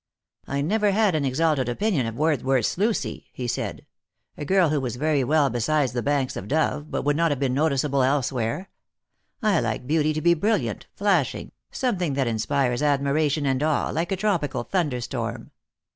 [0.47, 3.85] "I never had an exalted opinion of Wordsworth's Lucy," he said;"
[4.35, 7.37] a girl who was very well beside the banks of Dove, but would not have
[7.39, 8.71] been noticeable elsewhere.
[9.43, 14.15] I like beauty to be brilliant, flashing, something that inspires admiration and awe, like a
[14.15, 15.51] tropical thunderstorm."